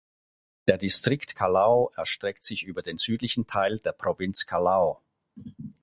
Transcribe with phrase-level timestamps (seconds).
[0.67, 4.99] Der Distrikt Callao erstreckt sich über den südlichen Teil der Provinz Callao.